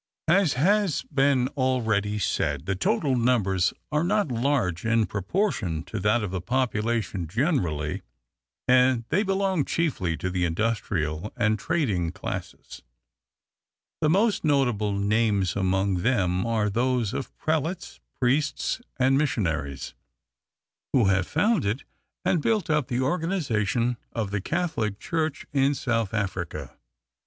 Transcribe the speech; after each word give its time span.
As 0.27 0.53
has 0.53 1.03
been 1.13 1.47
already 1.49 2.17
said, 2.17 2.65
the 2.65 2.73
total 2.75 3.15
numbers 3.15 3.71
are 3.91 4.03
not 4.03 4.29
large 4.31 4.83
in 4.83 5.05
proportion 5.05 5.83
to 5.83 5.99
that 5.99 6.23
of 6.23 6.31
the 6.31 6.41
population 6.41 7.27
generally, 7.27 8.01
and 8.67 9.03
they 9.09 9.21
belong 9.21 9.63
chiefly 9.63 10.17
to 10.17 10.31
the 10.31 10.43
industrial 10.43 11.31
and 11.37 11.59
trading 11.59 12.11
classes. 12.11 12.81
The 13.99 14.09
most 14.09 14.43
notable 14.43 14.91
names 14.93 15.55
among 15.55 15.97
them 15.97 16.47
are 16.47 16.67
those 16.67 17.13
of 17.13 17.37
prelates, 17.37 17.99
priests, 18.19 18.81
and 18.97 19.19
missionaries, 19.19 19.93
who 20.93 21.09
have 21.09 21.27
founded 21.27 21.83
and 22.25 22.41
built 22.41 22.71
up 22.71 22.87
the 22.87 23.01
organization 23.01 23.97
of 24.13 24.31
the 24.31 24.41
Catholic 24.41 24.97
Church 24.97 25.45
in 25.53 25.75
South 25.75 26.11
Africa. 26.11 26.75